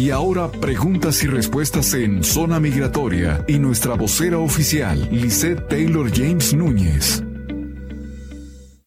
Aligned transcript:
Y 0.00 0.12
ahora 0.12 0.50
preguntas 0.50 1.22
y 1.24 1.26
respuestas 1.26 1.92
en 1.92 2.24
Zona 2.24 2.58
Migratoria 2.58 3.44
y 3.46 3.58
nuestra 3.58 3.96
vocera 3.96 4.38
oficial, 4.38 5.06
Lisette 5.12 5.68
Taylor 5.68 6.10
James 6.10 6.54
Núñez. 6.54 7.22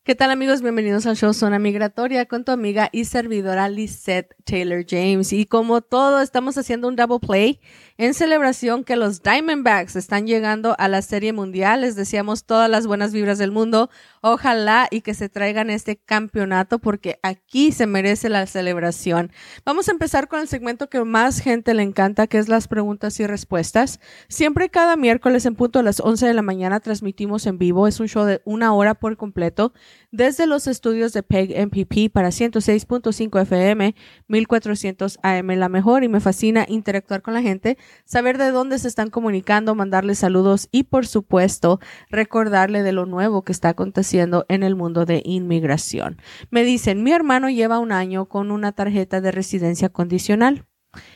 ¿Qué 0.05 0.15
tal 0.15 0.31
amigos? 0.31 0.61
Bienvenidos 0.61 1.05
al 1.05 1.15
show 1.15 1.33
Zona 1.33 1.59
Migratoria 1.59 2.25
con 2.25 2.43
tu 2.43 2.51
amiga 2.51 2.89
y 2.91 3.05
servidora 3.05 3.69
Lisette 3.69 4.35
Taylor 4.43 4.83
James. 4.85 5.31
Y 5.31 5.45
como 5.45 5.79
todo, 5.79 6.19
estamos 6.19 6.57
haciendo 6.57 6.89
un 6.89 6.97
double 6.97 7.25
play 7.25 7.61
en 7.97 8.13
celebración 8.13 8.83
que 8.83 8.97
los 8.97 9.23
Diamondbacks 9.23 9.95
están 9.95 10.27
llegando 10.27 10.75
a 10.77 10.89
la 10.89 11.01
Serie 11.01 11.31
Mundial. 11.31 11.81
Les 11.81 11.95
deseamos 11.95 12.43
todas 12.43 12.69
las 12.69 12.85
buenas 12.85 13.13
vibras 13.13 13.37
del 13.37 13.53
mundo. 13.53 13.89
Ojalá 14.19 14.89
y 14.91 14.99
que 14.99 15.13
se 15.13 15.29
traigan 15.29 15.69
este 15.69 15.95
campeonato 15.95 16.79
porque 16.79 17.17
aquí 17.23 17.71
se 17.71 17.87
merece 17.87 18.27
la 18.27 18.45
celebración. 18.45 19.31
Vamos 19.63 19.87
a 19.87 19.93
empezar 19.93 20.27
con 20.27 20.41
el 20.41 20.49
segmento 20.49 20.89
que 20.89 21.01
más 21.05 21.39
gente 21.39 21.73
le 21.73 21.83
encanta, 21.83 22.27
que 22.27 22.39
es 22.39 22.49
las 22.49 22.67
preguntas 22.67 23.21
y 23.21 23.25
respuestas. 23.25 24.01
Siempre 24.27 24.67
cada 24.67 24.97
miércoles 24.97 25.45
en 25.45 25.55
punto 25.55 25.79
a 25.79 25.83
las 25.83 26.01
11 26.01 26.27
de 26.27 26.33
la 26.33 26.41
mañana 26.41 26.81
transmitimos 26.81 27.45
en 27.45 27.57
vivo. 27.57 27.87
Es 27.87 28.01
un 28.01 28.09
show 28.09 28.25
de 28.25 28.41
una 28.43 28.73
hora 28.73 28.95
por 28.95 29.15
completo 29.15 29.71
desde 30.11 30.47
los 30.47 30.67
estudios 30.67 31.13
de 31.13 31.23
PEG 31.23 31.57
MPP 31.67 32.11
para 32.11 32.29
106.5 32.29 33.41
FM, 33.41 33.95
1400 34.27 35.19
AM, 35.23 35.47
la 35.57 35.69
mejor, 35.69 36.03
y 36.03 36.09
me 36.09 36.19
fascina 36.19 36.65
interactuar 36.67 37.21
con 37.21 37.33
la 37.33 37.41
gente, 37.41 37.77
saber 38.05 38.37
de 38.37 38.51
dónde 38.51 38.79
se 38.79 38.87
están 38.87 39.09
comunicando, 39.09 39.75
mandarles 39.75 40.19
saludos 40.19 40.69
y, 40.71 40.83
por 40.83 41.07
supuesto, 41.07 41.79
recordarle 42.09 42.83
de 42.83 42.91
lo 42.91 43.05
nuevo 43.05 43.43
que 43.43 43.51
está 43.51 43.69
aconteciendo 43.69 44.45
en 44.49 44.63
el 44.63 44.75
mundo 44.75 45.05
de 45.05 45.21
inmigración. 45.25 46.17
Me 46.49 46.63
dicen, 46.63 47.03
mi 47.03 47.11
hermano 47.11 47.49
lleva 47.49 47.79
un 47.79 47.91
año 47.91 48.25
con 48.25 48.51
una 48.51 48.71
tarjeta 48.71 49.21
de 49.21 49.31
residencia 49.31 49.89
condicional 49.89 50.65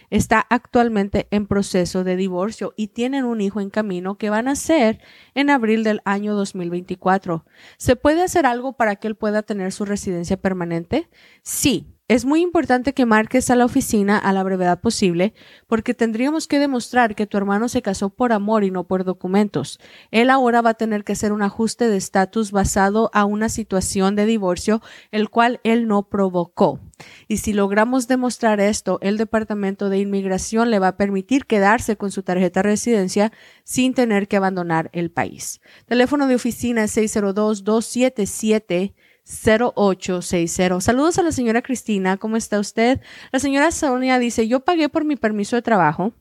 está 0.09 0.45
actualmente 0.49 1.27
en 1.31 1.47
proceso 1.47 2.03
de 2.03 2.15
divorcio 2.15 2.73
y 2.77 2.87
tienen 2.89 3.25
un 3.25 3.41
hijo 3.41 3.59
en 3.61 3.69
camino 3.69 4.17
que 4.17 4.29
van 4.29 4.47
a 4.47 4.55
ser 4.55 5.01
en 5.33 5.49
abril 5.49 5.83
del 5.83 6.01
año 6.05 6.35
2024. 6.35 7.45
¿Se 7.77 7.95
puede 7.95 8.23
hacer 8.23 8.45
algo 8.45 8.73
para 8.73 8.95
que 8.95 9.07
él 9.07 9.15
pueda 9.15 9.43
tener 9.43 9.71
su 9.71 9.85
residencia 9.85 10.37
permanente? 10.37 11.09
Sí, 11.43 11.96
es 12.09 12.23
muy 12.23 12.41
importante 12.41 12.93
que 12.93 13.05
marques 13.05 13.49
a 13.49 13.55
la 13.55 13.65
oficina 13.65 14.17
a 14.17 14.31
la 14.31 14.41
brevedad 14.41 14.79
posible 14.79 15.33
porque 15.67 15.93
tendríamos 15.93 16.47
que 16.47 16.57
demostrar 16.57 17.15
que 17.15 17.27
tu 17.27 17.35
hermano 17.35 17.67
se 17.67 17.81
casó 17.81 18.09
por 18.09 18.31
amor 18.31 18.63
y 18.63 18.71
no 18.71 18.85
por 18.85 19.03
documentos. 19.03 19.77
Él 20.11 20.29
ahora 20.29 20.61
va 20.61 20.69
a 20.69 20.75
tener 20.75 21.03
que 21.03 21.11
hacer 21.11 21.33
un 21.33 21.41
ajuste 21.41 21.89
de 21.89 21.97
estatus 21.97 22.51
basado 22.51 23.11
a 23.13 23.25
una 23.25 23.49
situación 23.49 24.15
de 24.15 24.25
divorcio 24.25 24.81
el 25.11 25.29
cual 25.29 25.59
él 25.65 25.87
no 25.89 26.03
provocó. 26.03 26.79
Y 27.27 27.37
si 27.37 27.51
logramos 27.51 28.07
demostrar 28.07 28.61
esto, 28.61 28.99
el 29.01 29.17
Departamento 29.17 29.89
de 29.89 29.99
Inmigración 29.99 30.71
le 30.71 30.79
va 30.79 30.89
a 30.89 30.97
permitir 30.97 31.45
quedarse 31.45 31.97
con 31.97 32.11
su 32.11 32.23
tarjeta 32.23 32.61
de 32.63 32.69
residencia 32.69 33.33
sin 33.65 33.93
tener 33.93 34.29
que 34.29 34.37
abandonar 34.37 34.89
el 34.93 35.11
país. 35.11 35.59
Teléfono 35.85 36.27
de 36.27 36.35
oficina 36.35 36.85
es 36.85 36.91
602 36.91 37.65
277 37.65 38.93
0860. 39.27 40.79
Saludos 40.81 41.17
a 41.17 41.23
la 41.23 41.31
señora 41.31 41.61
Cristina, 41.61 42.17
¿cómo 42.17 42.37
está 42.37 42.59
usted? 42.59 43.01
La 43.31 43.39
señora 43.39 43.71
Sonia 43.71 44.19
dice, 44.19 44.47
yo 44.47 44.61
pagué 44.61 44.89
por 44.89 45.03
mi 45.03 45.15
permiso 45.15 45.55
de 45.55 45.61
trabajo. 45.61 46.13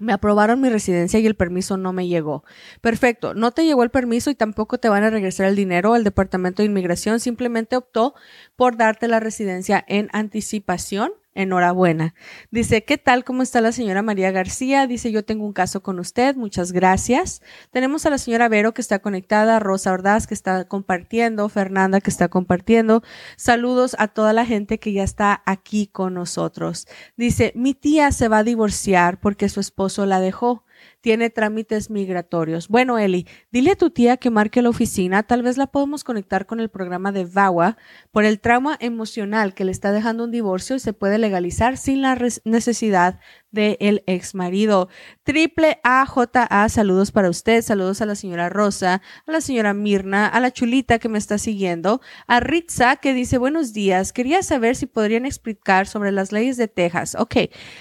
Me 0.00 0.12
aprobaron 0.12 0.60
mi 0.60 0.68
residencia 0.68 1.20
y 1.20 1.26
el 1.26 1.36
permiso 1.36 1.76
no 1.76 1.92
me 1.92 2.08
llegó. 2.08 2.44
Perfecto, 2.80 3.34
no 3.34 3.52
te 3.52 3.64
llegó 3.64 3.84
el 3.84 3.90
permiso 3.90 4.30
y 4.30 4.34
tampoco 4.34 4.78
te 4.78 4.88
van 4.88 5.04
a 5.04 5.10
regresar 5.10 5.46
el 5.46 5.54
dinero. 5.54 5.94
El 5.94 6.02
Departamento 6.02 6.62
de 6.62 6.66
Inmigración 6.66 7.20
simplemente 7.20 7.76
optó 7.76 8.14
por 8.56 8.76
darte 8.76 9.06
la 9.06 9.20
residencia 9.20 9.84
en 9.86 10.08
anticipación 10.12 11.12
Enhorabuena. 11.34 12.14
Dice, 12.50 12.84
¿qué 12.84 12.98
tal? 12.98 13.24
¿Cómo 13.24 13.42
está 13.42 13.60
la 13.60 13.72
señora 13.72 14.02
María 14.02 14.30
García? 14.30 14.86
Dice, 14.86 15.10
yo 15.10 15.24
tengo 15.24 15.46
un 15.46 15.52
caso 15.52 15.82
con 15.82 15.98
usted. 15.98 16.36
Muchas 16.36 16.72
gracias. 16.72 17.40
Tenemos 17.70 18.04
a 18.04 18.10
la 18.10 18.18
señora 18.18 18.48
Vero 18.48 18.74
que 18.74 18.82
está 18.82 18.98
conectada, 18.98 19.58
Rosa 19.58 19.92
Ordaz 19.92 20.26
que 20.26 20.34
está 20.34 20.64
compartiendo, 20.66 21.48
Fernanda 21.48 22.00
que 22.00 22.10
está 22.10 22.28
compartiendo. 22.28 23.02
Saludos 23.36 23.96
a 23.98 24.08
toda 24.08 24.32
la 24.32 24.44
gente 24.44 24.78
que 24.78 24.92
ya 24.92 25.04
está 25.04 25.42
aquí 25.46 25.86
con 25.86 26.14
nosotros. 26.14 26.86
Dice, 27.16 27.52
mi 27.54 27.74
tía 27.74 28.12
se 28.12 28.28
va 28.28 28.38
a 28.38 28.44
divorciar 28.44 29.18
porque 29.20 29.48
su 29.48 29.60
esposo 29.60 30.04
la 30.04 30.20
dejó 30.20 30.64
tiene 31.02 31.28
trámites 31.30 31.90
migratorios. 31.90 32.68
Bueno, 32.68 32.98
Eli, 32.98 33.26
dile 33.50 33.72
a 33.72 33.76
tu 33.76 33.90
tía 33.90 34.16
que 34.16 34.30
marque 34.30 34.62
la 34.62 34.70
oficina. 34.70 35.24
Tal 35.24 35.42
vez 35.42 35.58
la 35.58 35.66
podemos 35.66 36.04
conectar 36.04 36.46
con 36.46 36.60
el 36.60 36.70
programa 36.70 37.12
de 37.12 37.26
VAWA 37.26 37.76
por 38.12 38.24
el 38.24 38.40
trauma 38.40 38.78
emocional 38.80 39.52
que 39.52 39.64
le 39.64 39.72
está 39.72 39.92
dejando 39.92 40.24
un 40.24 40.30
divorcio 40.30 40.76
y 40.76 40.80
se 40.80 40.92
puede 40.92 41.18
legalizar 41.18 41.76
sin 41.76 42.00
la 42.02 42.16
necesidad 42.44 43.18
de 43.50 43.76
el 43.80 44.02
ex 44.06 44.34
marido. 44.34 44.88
Triple 45.24 45.78
AJA, 45.84 46.68
saludos 46.68 47.12
para 47.12 47.28
usted, 47.28 47.62
saludos 47.62 48.00
a 48.00 48.06
la 48.06 48.14
señora 48.14 48.48
Rosa, 48.48 49.02
a 49.26 49.32
la 49.32 49.40
señora 49.40 49.74
Mirna, 49.74 50.26
a 50.26 50.40
la 50.40 50.52
chulita 50.52 50.98
que 50.98 51.08
me 51.08 51.18
está 51.18 51.36
siguiendo, 51.36 52.00
a 52.26 52.40
Ritza 52.40 52.96
que 52.96 53.12
dice 53.12 53.38
buenos 53.38 53.72
días, 53.72 54.12
quería 54.12 54.42
saber 54.42 54.74
si 54.74 54.86
podrían 54.86 55.26
explicar 55.26 55.86
sobre 55.86 56.12
las 56.12 56.32
leyes 56.32 56.56
de 56.56 56.68
Texas. 56.68 57.14
Ok, 57.18 57.36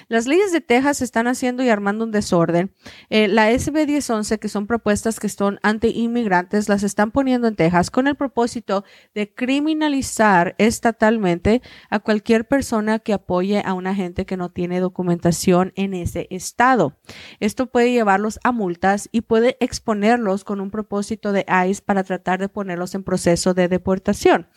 las 0.09 0.27
leyes 0.27 0.51
de 0.51 0.61
Texas 0.61 1.01
están 1.01 1.27
haciendo 1.27 1.63
y 1.63 1.69
armando 1.69 2.03
un 2.03 2.11
desorden. 2.11 2.73
Eh, 3.13 3.27
la 3.27 3.51
SB 3.51 3.87
1011, 3.87 4.39
que 4.39 4.47
son 4.47 4.67
propuestas 4.67 5.19
que 5.19 5.27
son 5.27 5.59
anti-inmigrantes, 5.63 6.69
las 6.69 6.81
están 6.81 7.11
poniendo 7.11 7.49
en 7.49 7.57
Texas 7.57 7.91
con 7.91 8.07
el 8.07 8.15
propósito 8.15 8.85
de 9.13 9.33
criminalizar 9.33 10.55
estatalmente 10.57 11.61
a 11.89 11.99
cualquier 11.99 12.47
persona 12.47 12.99
que 12.99 13.11
apoye 13.11 13.63
a 13.65 13.73
una 13.73 13.93
gente 13.93 14.25
que 14.25 14.37
no 14.37 14.49
tiene 14.49 14.79
documentación 14.79 15.73
en 15.75 15.93
ese 15.93 16.27
estado. 16.29 16.95
Esto 17.41 17.67
puede 17.67 17.91
llevarlos 17.91 18.39
a 18.45 18.53
multas 18.53 19.09
y 19.11 19.19
puede 19.19 19.57
exponerlos 19.59 20.45
con 20.45 20.61
un 20.61 20.71
propósito 20.71 21.33
de 21.33 21.45
ICE 21.67 21.81
para 21.81 22.05
tratar 22.05 22.39
de 22.39 22.47
ponerlos 22.47 22.95
en 22.95 23.03
proceso 23.03 23.53
de 23.53 23.67
deportación. 23.67 24.47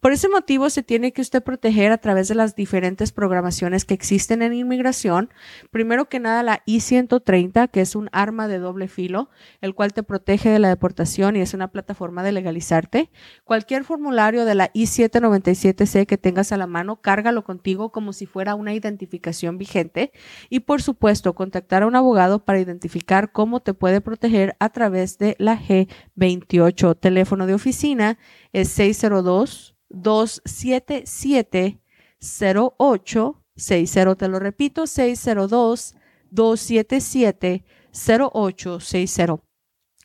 Por 0.00 0.12
ese 0.12 0.28
motivo 0.28 0.70
se 0.70 0.84
tiene 0.84 1.12
que 1.12 1.20
usted 1.20 1.42
proteger 1.42 1.90
a 1.90 1.98
través 1.98 2.28
de 2.28 2.36
las 2.36 2.54
diferentes 2.54 3.10
programaciones 3.10 3.84
que 3.84 3.94
existen 3.94 4.40
en 4.40 4.54
inmigración. 4.54 5.30
Primero 5.72 6.08
que 6.08 6.20
nada 6.20 6.44
la 6.44 6.62
I-130, 6.64 7.70
que 7.70 7.80
es 7.80 7.96
un 8.04 8.10
arma 8.12 8.48
de 8.48 8.58
doble 8.58 8.88
filo, 8.88 9.30
el 9.60 9.74
cual 9.74 9.92
te 9.92 10.02
protege 10.02 10.50
de 10.50 10.58
la 10.58 10.68
deportación 10.68 11.36
y 11.36 11.40
es 11.40 11.54
una 11.54 11.68
plataforma 11.68 12.22
de 12.22 12.32
legalizarte. 12.32 13.10
Cualquier 13.44 13.84
formulario 13.84 14.44
de 14.44 14.54
la 14.54 14.70
I-797C 14.74 16.06
que 16.06 16.18
tengas 16.18 16.52
a 16.52 16.56
la 16.56 16.66
mano, 16.66 17.00
cárgalo 17.00 17.44
contigo 17.44 17.90
como 17.90 18.12
si 18.12 18.26
fuera 18.26 18.54
una 18.54 18.74
identificación 18.74 19.58
vigente 19.58 20.12
y 20.50 20.60
por 20.60 20.82
supuesto 20.82 21.34
contactar 21.34 21.82
a 21.82 21.86
un 21.86 21.96
abogado 21.96 22.44
para 22.44 22.60
identificar 22.60 23.32
cómo 23.32 23.60
te 23.60 23.74
puede 23.74 24.00
proteger 24.00 24.56
a 24.60 24.68
través 24.68 25.18
de 25.18 25.36
la 25.38 25.58
G28. 25.58 26.98
Teléfono 26.98 27.46
de 27.46 27.54
oficina 27.54 28.18
es 28.52 28.68
602 28.68 29.74
277 29.88 31.80
0860. 32.20 34.14
Te 34.16 34.28
lo 34.28 34.38
repito, 34.38 34.86
602 34.86 35.94
277 36.30 37.64
0860. 37.94 39.42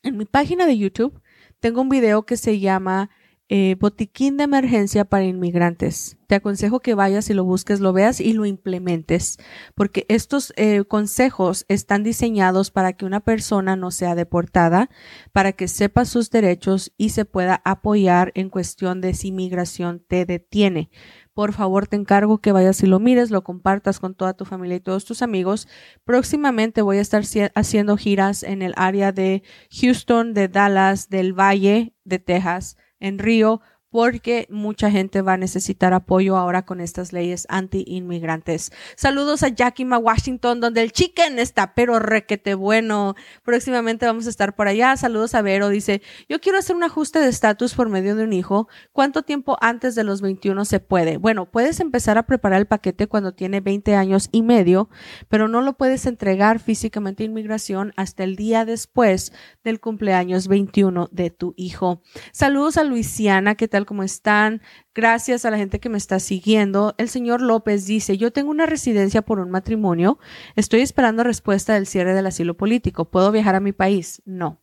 En 0.03 0.17
mi 0.17 0.25
página 0.25 0.66
de 0.66 0.77
YouTube 0.77 1.22
tengo 1.59 1.81
un 1.81 1.89
video 1.89 2.25
que 2.25 2.38
se 2.38 2.59
llama 2.59 3.09
eh, 3.51 3.75
botiquín 3.79 4.38
de 4.38 4.44
emergencia 4.44 5.05
para 5.05 5.25
inmigrantes. 5.25 6.17
Te 6.27 6.35
aconsejo 6.35 6.81
que 6.81 6.94
vayas 6.94 7.31
y 7.31 7.33
lo 7.33 7.44
busques, 7.44 7.79
lo 7.79 7.94
veas 7.94 8.22
y 8.22 8.33
lo 8.33 8.45
implementes, 8.45 9.39
porque 9.73 10.05
estos 10.07 10.53
eh, 10.55 10.83
consejos 10.83 11.66
están 11.67 12.03
diseñados 12.03 12.69
para 12.69 12.94
que 12.94 13.05
una 13.05 13.22
persona 13.22 13.75
no 13.75 13.89
sea 13.89 14.13
deportada, 14.13 14.91
para 15.31 15.53
que 15.53 15.67
sepa 15.67 16.06
sus 16.06 16.29
derechos 16.29 16.94
y 16.95 17.09
se 17.09 17.25
pueda 17.25 17.59
apoyar 17.66 18.31
en 18.35 18.51
cuestión 18.51 19.01
de 19.01 19.16
si 19.16 19.29
inmigración 19.29 20.06
te 20.07 20.27
detiene. 20.27 20.91
Por 21.34 21.53
favor, 21.53 21.88
te 21.88 21.95
encargo 21.95 22.40
que 22.40 22.51
vayas 22.51 22.84
y 22.84 22.88
lo 22.88 23.00
mires, 23.00 23.31
lo 23.31 23.44
compartas 23.44 24.00
con 24.00 24.13
toda 24.13 24.34
tu 24.34 24.45
familia 24.45 24.78
y 24.78 24.81
todos 24.81 25.06
tus 25.06 25.21
amigos. 25.21 25.68
Próximamente 26.03 26.81
voy 26.81 26.98
a 26.98 27.01
estar 27.01 27.24
haciendo 27.56 27.98
giras 27.98 28.44
en 28.44 28.62
el 28.62 28.74
área 28.75 29.12
de 29.12 29.44
Houston, 29.71 30.33
de 30.33 30.48
Dallas, 30.48 31.09
del 31.09 31.33
Valle 31.33 31.94
de 32.03 32.19
Texas 32.19 32.77
en 33.00 33.19
Río 33.19 33.62
porque 33.89 34.47
mucha 34.50 34.91
gente 34.91 35.21
va 35.21 35.33
a 35.33 35.38
necesitar 35.38 35.94
apoyo 35.94 36.38
ahora 36.38 36.65
con 36.65 36.80
estas 36.81 37.13
leyes 37.13 37.45
anti-inmigrantes. 37.50 38.71
Saludos 38.95 39.44
a 39.44 39.50
Yakima, 39.50 39.97
Washington, 39.97 40.59
donde 40.59 40.81
el 40.81 40.91
chicken 40.91 41.39
está 41.39 41.74
pero 41.74 42.00
requete 42.00 42.53
bueno. 42.56 43.15
Próximamente 43.44 44.06
vamos 44.06 44.27
a 44.27 44.30
estar 44.30 44.56
por 44.56 44.68
allá. 44.68 44.95
Saludos 44.97 45.36
a 45.36 45.41
Vero, 45.41 45.69
dice, 45.69 46.01
yo 46.27 46.39
quiero 46.39 46.59
hacer 46.59 46.75
un 46.75 46.83
ajuste 46.83 47.19
de 47.19 47.30
estatus 47.30 47.74
por 47.74 47.89
medio 47.89 48.15
de 48.15 48.24
un 48.24 48.33
hijo. 48.33 48.68
¿Cuánto 48.91 49.24
tiempo 49.24 49.57
antes 49.62 49.95
de 49.95 50.03
los 50.03 50.21
21 50.21 50.65
se 50.65 50.80
puede? 50.80 51.18
Bueno, 51.18 51.50
puedes 51.50 51.80
empezar 51.80 52.18
a 52.18 52.24
preparar 52.24 52.59
el 52.59 52.68
paquete 52.68 53.07
cuando 53.07 53.33
tiene 53.33 53.62
20 53.62 53.95
años 53.95 54.30
y 54.31 54.44
medio, 54.44 54.89
pero 55.27 55.47
no 55.47 55.62
lo 55.62 55.74
puedes 55.74 56.06
entregar 56.06 56.59
físicamente 56.59 57.24
a 57.24 57.25
inmigración 57.25 57.94
hasta 57.97 58.24
el 58.24 58.36
día 58.36 58.65
después 58.65 59.33
del 59.63 59.80
cumpleaños 59.80 60.47
21 60.47 61.09
de 61.12 61.30
tu 61.31 61.53
hijo. 61.57 62.01
Saludos 62.31 62.77
a 62.77 62.83
Luisiana, 62.83 63.56
que 63.56 63.68
te 63.68 63.78
como 63.85 64.03
están? 64.03 64.61
Gracias 64.95 65.45
a 65.45 65.51
la 65.51 65.57
gente 65.57 65.79
que 65.79 65.89
me 65.89 65.97
está 65.97 66.19
siguiendo. 66.19 66.95
El 66.97 67.09
señor 67.09 67.41
López 67.41 67.85
dice, 67.85 68.17
yo 68.17 68.31
tengo 68.31 68.51
una 68.51 68.65
residencia 68.65 69.21
por 69.21 69.39
un 69.39 69.49
matrimonio. 69.49 70.19
Estoy 70.55 70.81
esperando 70.81 71.23
respuesta 71.23 71.73
del 71.73 71.85
cierre 71.85 72.13
del 72.13 72.27
asilo 72.27 72.55
político. 72.55 73.09
¿Puedo 73.09 73.31
viajar 73.31 73.55
a 73.55 73.59
mi 73.59 73.71
país? 73.71 74.21
No. 74.25 74.61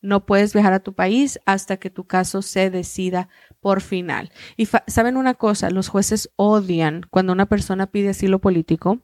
No 0.00 0.26
puedes 0.26 0.52
viajar 0.52 0.72
a 0.72 0.80
tu 0.80 0.94
país 0.94 1.40
hasta 1.44 1.76
que 1.76 1.90
tu 1.90 2.06
caso 2.06 2.42
se 2.42 2.70
decida 2.70 3.28
por 3.60 3.80
final. 3.80 4.30
Y 4.56 4.66
saben 4.86 5.16
una 5.16 5.34
cosa, 5.34 5.70
los 5.70 5.88
jueces 5.88 6.30
odian 6.36 7.06
cuando 7.10 7.32
una 7.32 7.46
persona 7.46 7.90
pide 7.90 8.10
asilo 8.10 8.38
político 8.38 9.00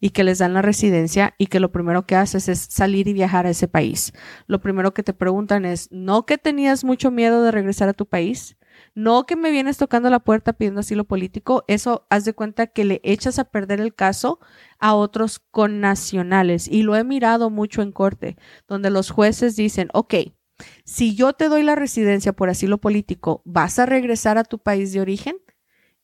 y 0.00 0.10
que 0.10 0.24
les 0.24 0.38
dan 0.38 0.54
la 0.54 0.62
residencia 0.62 1.34
y 1.38 1.46
que 1.46 1.60
lo 1.60 1.72
primero 1.72 2.06
que 2.06 2.16
haces 2.16 2.48
es 2.48 2.60
salir 2.60 3.08
y 3.08 3.12
viajar 3.12 3.46
a 3.46 3.50
ese 3.50 3.68
país. 3.68 4.12
Lo 4.46 4.60
primero 4.60 4.94
que 4.94 5.02
te 5.02 5.14
preguntan 5.14 5.64
es, 5.64 5.88
¿no 5.90 6.26
que 6.26 6.38
tenías 6.38 6.84
mucho 6.84 7.10
miedo 7.10 7.42
de 7.42 7.50
regresar 7.50 7.88
a 7.88 7.94
tu 7.94 8.06
país? 8.06 8.56
No 8.94 9.24
que 9.24 9.36
me 9.36 9.50
vienes 9.50 9.78
tocando 9.78 10.10
la 10.10 10.20
puerta 10.20 10.52
pidiendo 10.52 10.80
asilo 10.80 11.04
político, 11.04 11.64
eso 11.66 12.06
haz 12.10 12.24
de 12.24 12.34
cuenta 12.34 12.66
que 12.66 12.84
le 12.84 13.00
echas 13.04 13.38
a 13.38 13.44
perder 13.44 13.80
el 13.80 13.94
caso 13.94 14.38
a 14.78 14.94
otros 14.94 15.38
connacionales. 15.50 16.68
Y 16.68 16.82
lo 16.82 16.96
he 16.96 17.04
mirado 17.04 17.50
mucho 17.50 17.82
en 17.82 17.92
corte, 17.92 18.36
donde 18.68 18.90
los 18.90 19.10
jueces 19.10 19.56
dicen, 19.56 19.88
ok, 19.92 20.14
si 20.84 21.14
yo 21.14 21.32
te 21.34 21.48
doy 21.48 21.62
la 21.62 21.74
residencia 21.74 22.32
por 22.32 22.48
asilo 22.48 22.78
político, 22.78 23.42
¿vas 23.44 23.78
a 23.78 23.86
regresar 23.86 24.38
a 24.38 24.44
tu 24.44 24.58
país 24.58 24.92
de 24.92 25.00
origen? 25.00 25.36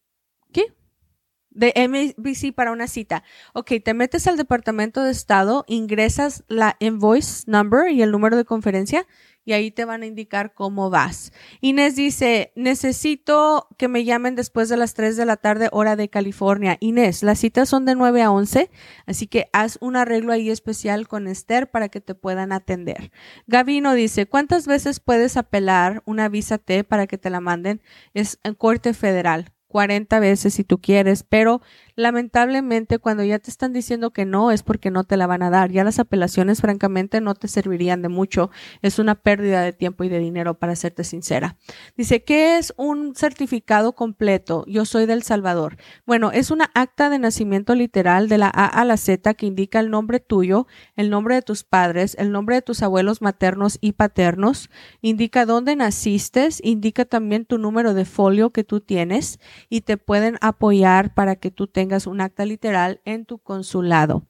¿Qué? 0.51 0.73
de 1.51 1.73
MBC 1.75 2.53
para 2.53 2.71
una 2.71 2.87
cita. 2.87 3.23
Ok, 3.53 3.73
te 3.83 3.93
metes 3.93 4.27
al 4.27 4.37
Departamento 4.37 5.03
de 5.03 5.11
Estado, 5.11 5.65
ingresas 5.67 6.43
la 6.47 6.77
invoice 6.79 7.43
number 7.47 7.91
y 7.91 8.01
el 8.01 8.11
número 8.11 8.37
de 8.37 8.45
conferencia 8.45 9.05
y 9.45 9.53
ahí 9.53 9.71
te 9.71 9.85
van 9.85 10.03
a 10.03 10.05
indicar 10.05 10.53
cómo 10.53 10.89
vas. 10.89 11.31
Inés 11.61 11.95
dice, 11.95 12.51
necesito 12.55 13.67
que 13.77 13.87
me 13.87 14.03
llamen 14.03 14.35
después 14.35 14.69
de 14.69 14.77
las 14.77 14.93
3 14.93 15.17
de 15.17 15.25
la 15.25 15.37
tarde 15.37 15.69
hora 15.71 15.95
de 15.95 16.09
California. 16.09 16.77
Inés, 16.79 17.23
las 17.23 17.39
citas 17.39 17.69
son 17.69 17.85
de 17.85 17.95
9 17.95 18.21
a 18.21 18.31
11, 18.31 18.69
así 19.05 19.27
que 19.27 19.47
haz 19.53 19.77
un 19.81 19.95
arreglo 19.95 20.33
ahí 20.33 20.49
especial 20.49 21.07
con 21.07 21.27
Esther 21.27 21.69
para 21.69 21.89
que 21.89 22.01
te 22.01 22.15
puedan 22.15 22.51
atender. 22.51 23.11
Gavino 23.47 23.93
dice, 23.93 24.27
¿cuántas 24.27 24.67
veces 24.67 24.99
puedes 24.99 25.37
apelar 25.37 26.03
una 26.05 26.29
visa 26.29 26.57
T 26.57 26.83
para 26.83 27.07
que 27.07 27.17
te 27.17 27.29
la 27.29 27.39
manden? 27.39 27.81
Es 28.13 28.39
en 28.43 28.55
corte 28.55 28.93
federal. 28.93 29.53
40 29.69 30.19
veces 30.19 30.55
si 30.55 30.63
tú 30.63 30.81
quieres, 30.81 31.23
pero 31.23 31.61
lamentablemente 31.99 32.97
cuando 32.97 33.23
ya 33.23 33.39
te 33.39 33.51
están 33.51 33.73
diciendo 33.73 34.11
que 34.11 34.25
no 34.25 34.51
es 34.51 34.63
porque 34.63 34.89
no 34.89 35.03
te 35.03 35.17
la 35.17 35.27
van 35.27 35.43
a 35.43 35.49
dar. 35.49 35.71
Ya 35.71 35.83
las 35.83 35.99
apelaciones 35.99 36.61
francamente 36.61 37.21
no 37.21 37.35
te 37.35 37.47
servirían 37.47 38.01
de 38.01 38.09
mucho. 38.09 38.49
Es 38.81 38.99
una 38.99 39.15
pérdida 39.15 39.61
de 39.61 39.73
tiempo 39.73 40.03
y 40.03 40.09
de 40.09 40.19
dinero 40.19 40.55
para 40.55 40.75
serte 40.75 41.03
sincera. 41.03 41.57
Dice, 41.97 42.23
¿qué 42.23 42.57
es 42.57 42.73
un 42.77 43.15
certificado 43.15 43.93
completo? 43.93 44.63
Yo 44.67 44.85
soy 44.85 45.05
del 45.05 45.23
Salvador. 45.23 45.77
Bueno, 46.05 46.31
es 46.31 46.51
una 46.51 46.71
acta 46.73 47.09
de 47.09 47.19
nacimiento 47.19 47.75
literal 47.75 48.29
de 48.29 48.37
la 48.37 48.47
A 48.47 48.65
a 48.65 48.85
la 48.85 48.97
Z 48.97 49.33
que 49.33 49.45
indica 49.45 49.79
el 49.79 49.89
nombre 49.89 50.19
tuyo, 50.19 50.67
el 50.95 51.09
nombre 51.09 51.35
de 51.35 51.41
tus 51.41 51.63
padres, 51.63 52.15
el 52.17 52.31
nombre 52.31 52.55
de 52.55 52.61
tus 52.61 52.81
abuelos 52.81 53.21
maternos 53.21 53.77
y 53.81 53.93
paternos, 53.93 54.69
indica 55.01 55.45
dónde 55.45 55.75
naciste, 55.75 56.49
indica 56.63 57.05
también 57.05 57.45
tu 57.45 57.57
número 57.57 57.93
de 57.93 58.05
folio 58.05 58.51
que 58.51 58.63
tú 58.63 58.79
tienes 58.79 59.39
y 59.69 59.81
te 59.81 59.97
pueden 59.97 60.37
apoyar 60.41 61.13
para 61.13 61.35
que 61.35 61.51
tú 61.51 61.67
tengas 61.67 61.88
un 62.07 62.21
acta 62.21 62.45
literal 62.45 63.01
en 63.05 63.25
tu 63.25 63.39
consulado. 63.39 64.27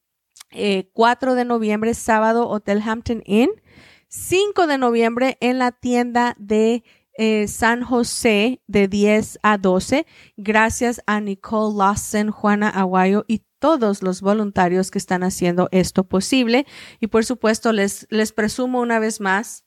4 0.93 1.33
eh, 1.33 1.35
de 1.35 1.45
noviembre, 1.45 1.95
sábado, 1.95 2.49
Hotel 2.49 2.83
Hampton 2.87 3.25
Inn. 3.27 3.51
5 4.13 4.67
de 4.67 4.77
noviembre 4.77 5.39
en 5.41 5.59
la 5.59 5.73
tienda 5.73 6.37
de 6.39 6.85
eh, 7.17 7.49
San 7.49 7.83
José 7.83 8.61
de 8.67 8.87
10 8.87 9.39
a 9.43 9.57
12. 9.57 10.05
Gracias 10.37 11.03
a 11.07 11.19
Nicole 11.23 11.79
Lawson, 11.79 12.31
Juana 12.31 12.69
Aguayo 12.69 13.25
y 13.27 13.43
todos 13.59 14.03
los 14.03 14.21
voluntarios 14.21 14.91
que 14.91 14.99
están 14.99 15.23
haciendo 15.23 15.71
esto 15.73 16.05
posible. 16.05 16.67
Y 17.01 17.07
por 17.07 17.25
supuesto, 17.25 17.73
les, 17.73 18.07
les 18.11 18.33
presumo 18.33 18.83
una 18.83 18.99
vez 18.99 19.19
más 19.19 19.65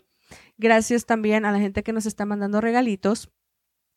Gracias 0.59 1.07
también 1.07 1.45
a 1.45 1.53
la 1.53 1.61
gente 1.61 1.85
que 1.85 1.93
nos 1.93 2.05
está 2.05 2.27
mandando 2.27 2.61
regalitos. 2.61 3.31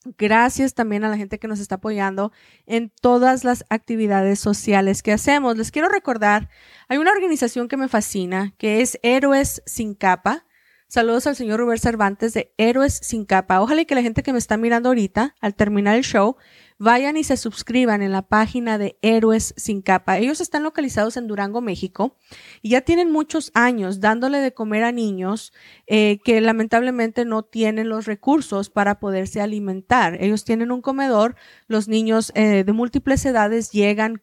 Gracias 0.06 0.76
también 0.76 1.04
a 1.04 1.10
la 1.10 1.18
gente 1.18 1.40
que 1.40 1.48
nos 1.48 1.60
está 1.60 1.74
apoyando 1.76 2.32
en 2.68 2.92
todas 3.02 3.44
las 3.44 3.66
actividades 3.72 4.40
sociales 4.40 5.02
que 5.02 5.12
hacemos. 5.12 5.58
Les 5.58 5.72
quiero 5.72 5.90
recordar, 5.90 6.50
hay 6.88 7.00
una 7.00 7.14
organización 7.14 7.68
que 7.68 7.78
me 7.78 7.88
fascina, 7.88 8.54
que 8.60 8.82
es 8.82 9.00
Héroes 9.02 9.64
sin 9.66 9.96
capa. 9.96 10.46
Saludos 10.94 11.26
al 11.26 11.36
señor 11.36 11.60
Rubén 11.60 11.80
Cervantes 11.80 12.36
de 12.36 12.54
Héroes 12.56 12.94
sin 13.02 13.26
capa. 13.26 13.62
Ojalá 13.62 13.84
que 13.84 13.96
la 13.96 14.04
gente 14.04 14.22
que 14.22 14.32
me 14.32 14.38
está 14.38 14.58
mirando 14.58 14.90
ahorita, 14.90 15.34
al 15.42 15.56
terminar 15.56 15.96
el 15.96 16.04
show, 16.04 16.36
vayan 16.78 17.18
y 17.18 17.24
se 17.24 17.36
suscriban 17.36 18.04
en 18.04 18.12
la 18.12 18.22
página 18.22 18.78
de 18.78 19.00
Héroes 19.02 19.56
sin 19.58 19.82
capa. 19.82 20.20
Ellos 20.20 20.40
están 20.40 20.62
localizados 20.62 21.18
en 21.18 21.26
Durango, 21.26 21.62
México, 21.62 22.16
y 22.62 22.70
ya 22.70 22.82
tienen 22.82 23.12
muchos 23.12 23.50
años 23.56 24.02
dándole 24.02 24.38
de 24.38 24.54
comer 24.54 24.84
a 24.84 24.92
niños 24.92 25.52
eh, 25.88 26.20
que 26.24 26.40
lamentablemente 26.42 27.26
no 27.26 27.42
tienen 27.42 27.90
los 27.90 28.06
recursos 28.06 28.70
para 28.70 29.00
poderse 29.00 29.42
alimentar. 29.42 30.22
Ellos 30.22 30.44
tienen 30.44 30.72
un 30.72 30.84
comedor, 30.84 31.36
los 31.66 31.88
niños 31.88 32.32
eh, 32.36 32.64
de 32.64 32.72
múltiples 32.72 33.26
edades 33.26 33.72
llegan 33.72 34.22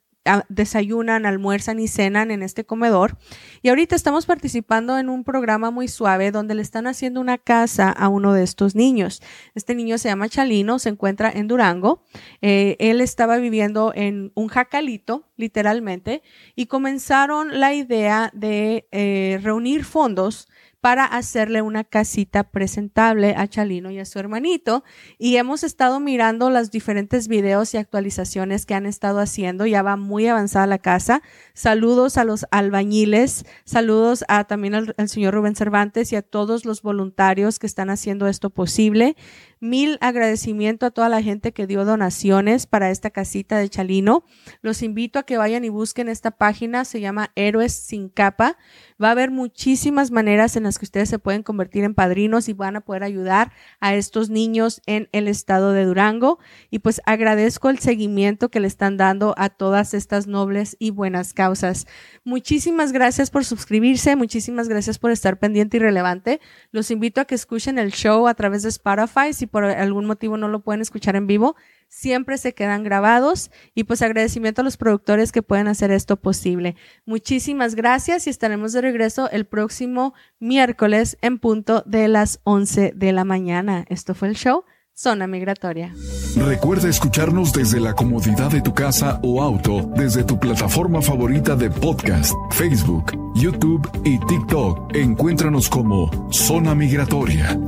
desayunan, 0.48 1.26
almuerzan 1.26 1.80
y 1.80 1.88
cenan 1.88 2.30
en 2.30 2.42
este 2.42 2.64
comedor. 2.64 3.16
Y 3.62 3.68
ahorita 3.68 3.96
estamos 3.96 4.26
participando 4.26 4.98
en 4.98 5.08
un 5.08 5.24
programa 5.24 5.70
muy 5.70 5.88
suave 5.88 6.30
donde 6.30 6.54
le 6.54 6.62
están 6.62 6.86
haciendo 6.86 7.20
una 7.20 7.38
casa 7.38 7.90
a 7.90 8.08
uno 8.08 8.32
de 8.32 8.42
estos 8.42 8.74
niños. 8.74 9.22
Este 9.54 9.74
niño 9.74 9.98
se 9.98 10.08
llama 10.08 10.28
Chalino, 10.28 10.78
se 10.78 10.90
encuentra 10.90 11.30
en 11.30 11.48
Durango. 11.48 12.04
Eh, 12.42 12.76
él 12.78 13.00
estaba 13.00 13.38
viviendo 13.38 13.92
en 13.94 14.32
un 14.34 14.48
jacalito, 14.48 15.28
literalmente, 15.36 16.22
y 16.54 16.66
comenzaron 16.66 17.58
la 17.58 17.74
idea 17.74 18.30
de 18.34 18.88
eh, 18.92 19.40
reunir 19.42 19.84
fondos 19.84 20.48
para 20.80 21.04
hacerle 21.04 21.62
una 21.62 21.84
casita 21.84 22.44
presentable 22.44 23.34
a 23.36 23.46
Chalino 23.46 23.90
y 23.90 23.98
a 23.98 24.04
su 24.04 24.18
hermanito. 24.18 24.82
Y 25.18 25.36
hemos 25.36 25.62
estado 25.62 26.00
mirando 26.00 26.50
los 26.50 26.70
diferentes 26.70 27.28
videos 27.28 27.74
y 27.74 27.76
actualizaciones 27.76 28.66
que 28.66 28.74
han 28.74 28.86
estado 28.86 29.20
haciendo. 29.20 29.66
Ya 29.66 29.82
va 29.82 29.96
muy 29.96 30.26
avanzada 30.26 30.66
la 30.66 30.78
casa. 30.78 31.22
Saludos 31.52 32.16
a 32.16 32.24
los 32.24 32.46
albañiles, 32.50 33.44
saludos 33.64 34.24
a 34.28 34.44
también 34.44 34.74
al, 34.74 34.94
al 34.96 35.08
señor 35.08 35.34
Rubén 35.34 35.54
Cervantes 35.54 36.12
y 36.12 36.16
a 36.16 36.22
todos 36.22 36.64
los 36.64 36.82
voluntarios 36.82 37.58
que 37.58 37.66
están 37.66 37.90
haciendo 37.90 38.26
esto 38.26 38.50
posible. 38.50 39.16
Mil 39.62 39.98
agradecimiento 40.00 40.86
a 40.86 40.90
toda 40.90 41.10
la 41.10 41.22
gente 41.22 41.52
que 41.52 41.66
dio 41.66 41.84
donaciones 41.84 42.66
para 42.66 42.90
esta 42.90 43.10
casita 43.10 43.58
de 43.58 43.68
Chalino. 43.68 44.24
Los 44.62 44.82
invito 44.82 45.18
a 45.18 45.24
que 45.24 45.36
vayan 45.36 45.64
y 45.64 45.68
busquen 45.68 46.08
esta 46.08 46.30
página, 46.30 46.86
se 46.86 47.02
llama 47.02 47.30
Héroes 47.34 47.74
sin 47.74 48.08
capa. 48.08 48.56
Va 49.02 49.08
a 49.08 49.10
haber 49.10 49.30
muchísimas 49.30 50.10
maneras 50.10 50.56
en 50.56 50.62
las 50.62 50.78
que 50.78 50.86
ustedes 50.86 51.10
se 51.10 51.18
pueden 51.18 51.42
convertir 51.42 51.84
en 51.84 51.94
padrinos 51.94 52.48
y 52.48 52.54
van 52.54 52.76
a 52.76 52.80
poder 52.80 53.02
ayudar 53.02 53.52
a 53.80 53.94
estos 53.94 54.30
niños 54.30 54.80
en 54.86 55.10
el 55.12 55.28
estado 55.28 55.72
de 55.72 55.84
Durango. 55.84 56.38
Y 56.70 56.78
pues 56.78 57.02
agradezco 57.04 57.68
el 57.68 57.80
seguimiento 57.80 58.50
que 58.50 58.60
le 58.60 58.66
están 58.66 58.96
dando 58.96 59.34
a 59.36 59.50
todas 59.50 59.92
estas 59.92 60.26
nobles 60.26 60.74
y 60.78 60.88
buenas 60.88 61.34
causas. 61.34 61.86
Muchísimas 62.24 62.92
gracias 62.92 63.30
por 63.30 63.44
suscribirse, 63.44 64.16
muchísimas 64.16 64.68
gracias 64.70 64.98
por 64.98 65.10
estar 65.10 65.38
pendiente 65.38 65.76
y 65.76 65.80
relevante. 65.80 66.40
Los 66.70 66.90
invito 66.90 67.20
a 67.20 67.26
que 67.26 67.34
escuchen 67.34 67.78
el 67.78 67.92
show 67.92 68.26
a 68.26 68.32
través 68.32 68.62
de 68.62 68.70
Spotify. 68.70 69.34
Si 69.34 69.49
por 69.50 69.64
algún 69.64 70.06
motivo 70.06 70.36
no 70.36 70.48
lo 70.48 70.60
pueden 70.60 70.80
escuchar 70.80 71.16
en 71.16 71.26
vivo, 71.26 71.56
siempre 71.88 72.38
se 72.38 72.54
quedan 72.54 72.84
grabados 72.84 73.50
y 73.74 73.84
pues 73.84 74.00
agradecimiento 74.02 74.62
a 74.62 74.64
los 74.64 74.76
productores 74.76 75.32
que 75.32 75.42
pueden 75.42 75.68
hacer 75.68 75.90
esto 75.90 76.16
posible. 76.16 76.76
Muchísimas 77.04 77.74
gracias 77.74 78.26
y 78.26 78.30
estaremos 78.30 78.72
de 78.72 78.80
regreso 78.80 79.30
el 79.30 79.44
próximo 79.44 80.14
miércoles 80.38 81.18
en 81.20 81.38
punto 81.38 81.82
de 81.84 82.08
las 82.08 82.40
11 82.44 82.92
de 82.94 83.12
la 83.12 83.24
mañana. 83.24 83.84
Esto 83.88 84.14
fue 84.14 84.28
el 84.28 84.36
show 84.36 84.64
Zona 85.00 85.26
Migratoria. 85.26 85.94
Recuerda 86.36 86.88
escucharnos 86.88 87.54
desde 87.54 87.80
la 87.80 87.94
comodidad 87.94 88.50
de 88.50 88.60
tu 88.60 88.74
casa 88.74 89.18
o 89.22 89.42
auto, 89.42 89.90
desde 89.96 90.24
tu 90.24 90.38
plataforma 90.38 91.00
favorita 91.00 91.56
de 91.56 91.70
podcast, 91.70 92.34
Facebook, 92.50 93.12
YouTube 93.34 93.90
y 94.04 94.18
TikTok. 94.26 94.94
Encuéntranos 94.94 95.70
como 95.70 96.28
Zona 96.30 96.74
Migratoria. 96.74 97.58